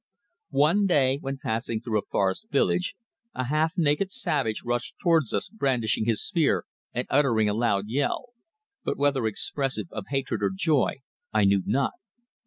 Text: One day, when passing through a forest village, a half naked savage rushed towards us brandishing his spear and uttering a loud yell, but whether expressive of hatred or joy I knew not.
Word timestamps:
One 0.55 0.87
day, 0.87 1.19
when 1.21 1.37
passing 1.37 1.79
through 1.79 1.99
a 1.99 2.05
forest 2.09 2.47
village, 2.49 2.95
a 3.35 3.43
half 3.43 3.77
naked 3.77 4.11
savage 4.11 4.63
rushed 4.65 4.95
towards 4.97 5.31
us 5.31 5.47
brandishing 5.47 6.05
his 6.05 6.25
spear 6.25 6.65
and 6.91 7.05
uttering 7.11 7.47
a 7.47 7.53
loud 7.53 7.87
yell, 7.87 8.29
but 8.83 8.97
whether 8.97 9.27
expressive 9.27 9.89
of 9.91 10.05
hatred 10.09 10.41
or 10.41 10.49
joy 10.49 11.01
I 11.31 11.45
knew 11.45 11.61
not. 11.67 11.93